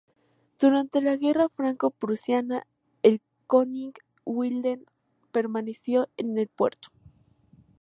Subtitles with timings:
[0.59, 2.65] Durante la Guerra Franco-prusiana,
[3.03, 4.83] el "König Wilhelm"
[5.31, 6.89] permaneció en puerto.